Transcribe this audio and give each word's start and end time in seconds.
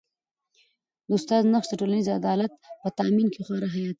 د 1.07 1.09
استاد 1.17 1.41
نقش 1.53 1.67
د 1.69 1.73
ټولنیز 1.79 2.07
عدالت 2.19 2.53
په 2.81 2.89
تامین 2.97 3.27
کي 3.33 3.41
خورا 3.45 3.67
حیاتي 3.73 3.79
دی. 3.87 3.89